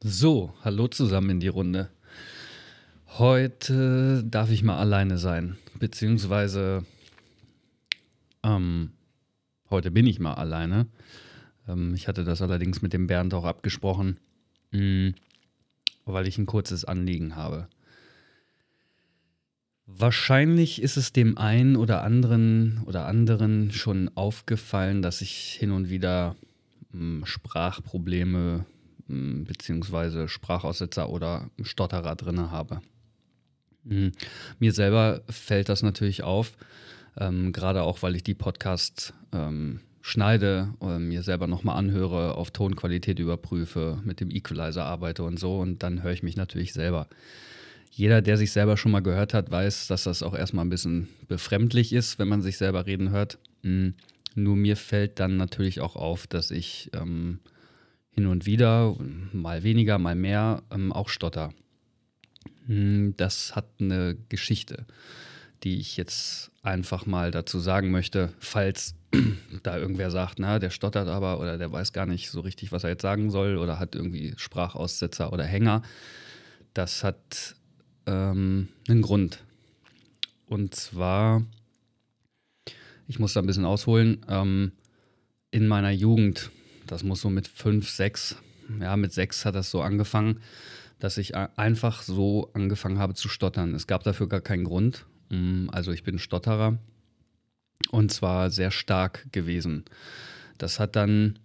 [0.00, 1.90] So, hallo zusammen in die Runde.
[3.18, 6.86] Heute darf ich mal alleine sein, beziehungsweise
[8.44, 8.92] ähm,
[9.70, 10.86] heute bin ich mal alleine.
[11.66, 14.18] Ähm, ich hatte das allerdings mit dem Bernd auch abgesprochen,
[14.70, 15.14] mh, mm,
[16.04, 17.66] weil ich ein kurzes Anliegen habe.
[19.86, 25.90] Wahrscheinlich ist es dem einen oder anderen oder anderen schon aufgefallen, dass ich hin und
[25.90, 26.36] wieder
[26.92, 28.64] mh, mm, Sprachprobleme
[29.08, 32.80] beziehungsweise Sprachaussetzer oder Stotterer drin habe.
[33.84, 34.12] Mhm.
[34.58, 36.56] Mir selber fällt das natürlich auf,
[37.18, 42.50] ähm, gerade auch, weil ich die Podcasts ähm, schneide, äh, mir selber nochmal anhöre, auf
[42.50, 47.08] Tonqualität überprüfe, mit dem Equalizer arbeite und so und dann höre ich mich natürlich selber.
[47.90, 51.08] Jeder, der sich selber schon mal gehört hat, weiß, dass das auch erstmal ein bisschen
[51.26, 53.38] befremdlich ist, wenn man sich selber reden hört.
[53.62, 53.94] Mhm.
[54.34, 57.40] Nur mir fällt dann natürlich auch auf, dass ich ähm,
[58.18, 58.96] hin und wieder,
[59.32, 61.54] mal weniger, mal mehr, ähm, auch Stotter.
[62.66, 64.86] Hm, das hat eine Geschichte,
[65.62, 68.96] die ich jetzt einfach mal dazu sagen möchte, falls
[69.62, 72.82] da irgendwer sagt, na, der stottert aber oder der weiß gar nicht so richtig, was
[72.82, 75.82] er jetzt sagen soll oder hat irgendwie Sprachaussetzer oder Hänger.
[76.74, 77.54] Das hat
[78.06, 79.44] ähm, einen Grund.
[80.46, 81.44] Und zwar,
[83.06, 84.72] ich muss da ein bisschen ausholen, ähm,
[85.52, 86.50] in meiner Jugend
[86.88, 88.36] das muss so mit fünf, sechs,
[88.80, 90.40] ja, mit sechs hat das so angefangen,
[90.98, 93.74] dass ich einfach so angefangen habe zu stottern.
[93.74, 95.06] Es gab dafür gar keinen Grund.
[95.28, 96.78] Mm, also ich bin Stotterer
[97.90, 99.84] und zwar sehr stark gewesen.
[100.56, 101.38] Das hat dann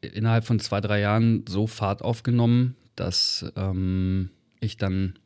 [0.00, 5.18] innerhalb von zwei, drei Jahren so Fahrt aufgenommen, dass ähm, ich dann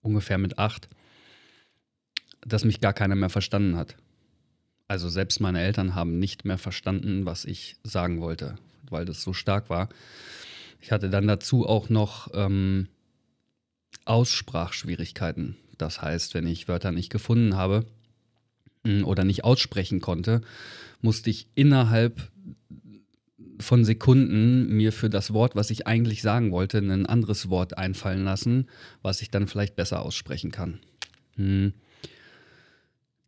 [0.00, 0.88] ungefähr mit acht,
[2.40, 3.96] dass mich gar keiner mehr verstanden hat.
[4.90, 8.56] Also selbst meine Eltern haben nicht mehr verstanden, was ich sagen wollte,
[8.88, 9.88] weil das so stark war.
[10.80, 12.88] Ich hatte dann dazu auch noch ähm,
[14.04, 15.54] Aussprachschwierigkeiten.
[15.78, 17.86] Das heißt, wenn ich Wörter nicht gefunden habe
[18.84, 20.40] hm, oder nicht aussprechen konnte,
[21.00, 22.28] musste ich innerhalb
[23.60, 28.24] von Sekunden mir für das Wort, was ich eigentlich sagen wollte, ein anderes Wort einfallen
[28.24, 28.66] lassen,
[29.02, 30.80] was ich dann vielleicht besser aussprechen kann.
[31.36, 31.74] Hm.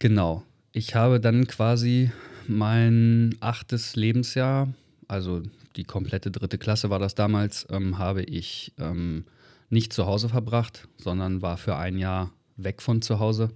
[0.00, 2.10] Genau ich habe dann quasi
[2.48, 4.72] mein achtes Lebensjahr,
[5.06, 5.42] also
[5.76, 9.24] die komplette dritte Klasse war das damals, ähm, habe ich ähm,
[9.70, 13.50] nicht zu Hause verbracht, sondern war für ein Jahr weg von zu Hause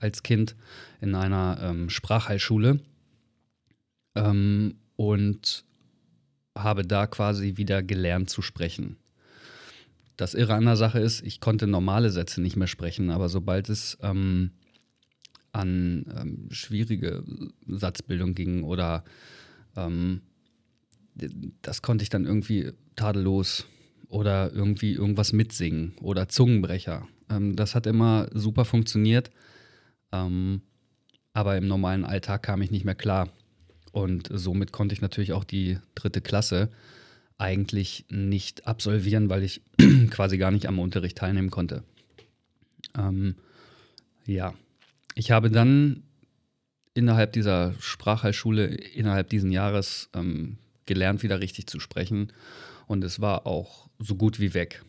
[0.00, 0.56] als Kind
[1.00, 2.80] in einer ähm, Sprachheilschule
[4.14, 5.64] ähm, und
[6.56, 8.96] habe da quasi wieder gelernt zu sprechen.
[10.16, 13.70] Das Irre an der Sache ist, ich konnte normale Sätze nicht mehr sprechen, aber sobald
[13.70, 14.50] es ähm,
[15.52, 17.22] an ähm, schwierige
[17.66, 19.04] Satzbildung ging oder
[19.76, 20.22] ähm,
[21.60, 23.66] das konnte ich dann irgendwie tadellos
[24.08, 27.06] oder irgendwie irgendwas mitsingen oder Zungenbrecher.
[27.30, 29.30] Ähm, das hat immer super funktioniert,
[30.10, 30.62] ähm,
[31.34, 33.28] aber im normalen Alltag kam ich nicht mehr klar.
[33.92, 36.70] Und somit konnte ich natürlich auch die dritte Klasse
[37.36, 39.60] eigentlich nicht absolvieren, weil ich
[40.10, 41.82] quasi gar nicht am Unterricht teilnehmen konnte.
[42.96, 43.34] Ähm,
[44.24, 44.54] ja,
[45.14, 46.02] ich habe dann
[46.94, 52.32] innerhalb dieser Sprachheilschule, innerhalb dieses Jahres ähm, gelernt, wieder richtig zu sprechen.
[52.86, 54.82] Und es war auch so gut wie weg.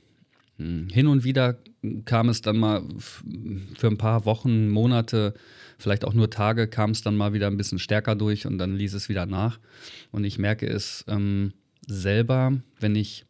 [0.58, 1.58] Hm, hin und wieder
[2.06, 5.34] kam es dann mal für ein paar Wochen, Monate,
[5.78, 8.76] vielleicht auch nur Tage, kam es dann mal wieder ein bisschen stärker durch und dann
[8.76, 9.60] ließ es wieder nach.
[10.12, 11.54] Und ich merke es ähm,
[11.88, 13.26] selber, wenn ich,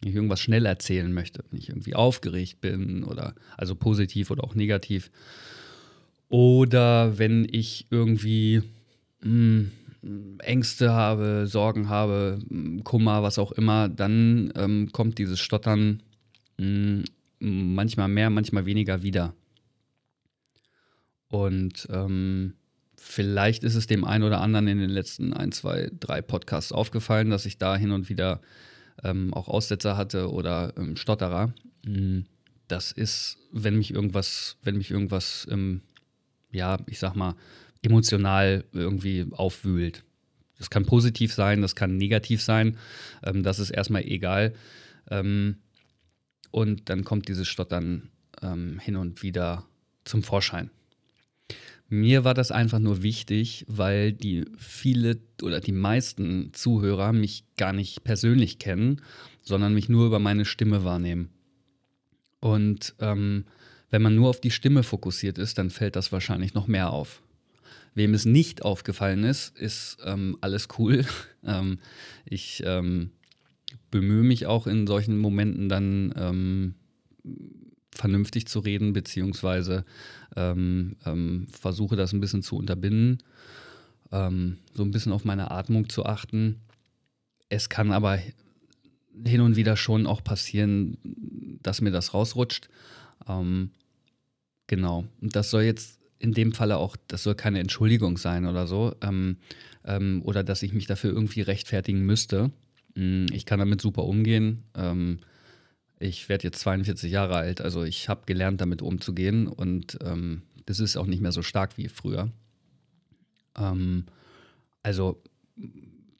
[0.00, 4.44] wenn ich irgendwas schnell erzählen möchte, wenn ich irgendwie aufgeregt bin oder also positiv oder
[4.44, 5.10] auch negativ,
[6.30, 8.62] oder wenn ich irgendwie
[9.20, 9.66] mh,
[10.02, 16.02] hm, Ängste habe, Sorgen habe, hm, Kummer, was auch immer, dann ähm, kommt dieses Stottern
[16.56, 17.02] mh,
[17.40, 19.34] hm, manchmal mehr, manchmal weniger wieder.
[21.28, 22.54] Und ähm,
[22.96, 27.30] vielleicht ist es dem einen oder anderen in den letzten ein, zwei, drei Podcasts aufgefallen,
[27.30, 28.40] dass ich da hin und wieder
[29.02, 31.52] ähm, auch Aussetzer hatte oder ähm, Stotterer.
[32.68, 35.82] Das ist, wenn mich irgendwas, wenn mich irgendwas im
[36.52, 37.34] ja, ich sag mal,
[37.82, 40.04] emotional irgendwie aufwühlt.
[40.58, 42.76] Das kann positiv sein, das kann negativ sein.
[43.22, 44.54] Ähm, das ist erstmal egal.
[45.10, 45.56] Ähm,
[46.50, 48.10] und dann kommt dieses Stottern
[48.42, 49.64] ähm, hin und wieder
[50.04, 50.70] zum Vorschein.
[51.88, 57.72] Mir war das einfach nur wichtig, weil die viele oder die meisten Zuhörer mich gar
[57.72, 59.00] nicht persönlich kennen,
[59.42, 61.30] sondern mich nur über meine Stimme wahrnehmen.
[62.38, 63.44] Und ähm,
[63.90, 67.22] wenn man nur auf die Stimme fokussiert ist, dann fällt das wahrscheinlich noch mehr auf.
[67.94, 71.04] Wem es nicht aufgefallen ist, ist ähm, alles cool.
[71.44, 71.78] ähm,
[72.24, 73.10] ich ähm,
[73.90, 76.74] bemühe mich auch in solchen Momenten dann ähm,
[77.92, 79.84] vernünftig zu reden, beziehungsweise
[80.36, 83.18] ähm, ähm, versuche das ein bisschen zu unterbinden,
[84.12, 86.56] so ein bisschen auf meine Atmung zu achten.
[87.48, 88.18] Es kann aber
[89.24, 90.98] hin und wieder schon auch passieren,
[91.62, 92.68] dass mir das rausrutscht.
[93.28, 93.70] Ähm,
[94.66, 95.04] genau.
[95.20, 98.94] Und das soll jetzt in dem Falle auch, das soll keine Entschuldigung sein oder so.
[99.00, 99.38] Ähm,
[99.84, 102.50] ähm, oder dass ich mich dafür irgendwie rechtfertigen müsste.
[102.94, 104.64] Mm, ich kann damit super umgehen.
[104.74, 105.20] Ähm,
[105.98, 110.80] ich werde jetzt 42 Jahre alt, also ich habe gelernt, damit umzugehen und ähm, das
[110.80, 112.30] ist auch nicht mehr so stark wie früher.
[113.56, 114.04] Ähm,
[114.82, 115.22] also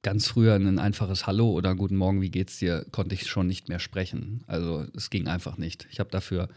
[0.03, 3.69] ganz früher ein einfaches Hallo oder Guten Morgen, wie geht's dir, konnte ich schon nicht
[3.69, 4.43] mehr sprechen.
[4.47, 5.87] Also es ging einfach nicht.
[5.91, 6.49] Ich habe dafür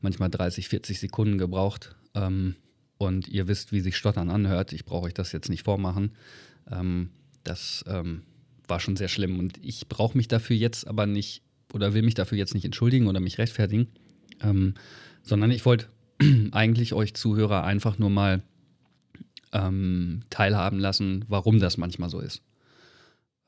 [0.00, 1.96] manchmal 30, 40 Sekunden gebraucht.
[2.14, 2.54] Ähm,
[2.96, 4.72] und ihr wisst, wie sich Stottern anhört.
[4.72, 6.12] Ich brauche euch das jetzt nicht vormachen.
[6.70, 7.10] Ähm,
[7.42, 8.22] das ähm,
[8.68, 9.38] war schon sehr schlimm.
[9.38, 11.42] Und ich brauche mich dafür jetzt aber nicht
[11.72, 13.88] oder will mich dafür jetzt nicht entschuldigen oder mich rechtfertigen,
[14.40, 14.74] ähm,
[15.22, 15.88] sondern ich wollte
[16.52, 18.42] eigentlich euch Zuhörer einfach nur mal
[19.52, 22.42] ähm, teilhaben lassen, warum das manchmal so ist.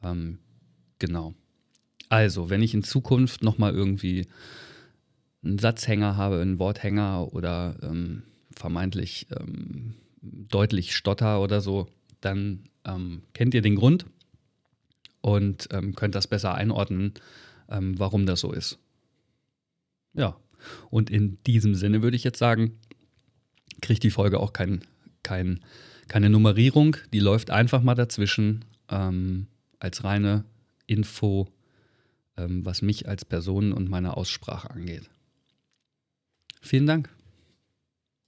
[0.07, 0.39] Ähm,
[0.99, 1.35] genau.
[2.09, 4.29] Also, wenn ich in Zukunft nochmal irgendwie
[5.43, 8.23] einen Satzhänger habe, einen Worthänger oder ähm,
[8.55, 11.89] vermeintlich ähm, deutlich stotter oder so,
[12.21, 14.07] dann ähm, kennt ihr den Grund
[15.21, 17.15] und ähm, könnt das besser einordnen,
[17.69, 18.79] ähm, warum das so ist.
[20.15, 20.37] Ja,
[20.91, 22.79] und in diesem Sinne würde ich jetzt sagen,
[23.83, 24.83] kriegt die Folge auch kein,
[25.23, 25.61] kein,
[26.09, 29.49] keine Nummerierung, die läuft einfach mal dazwischen ähm,
[29.79, 30.45] als reine
[30.87, 31.49] Info,
[32.37, 35.09] ähm, was mich als Person und meine Aussprache angeht.
[36.61, 37.16] Vielen Dank.